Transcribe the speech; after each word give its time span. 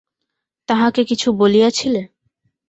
তাহাকে 0.69 1.01
কিছু 1.03 1.27
বলিয়াছিলে? 1.33 2.01